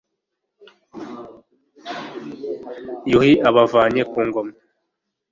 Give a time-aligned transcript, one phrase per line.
[3.11, 4.53] Yuhi abavanye ku ngoma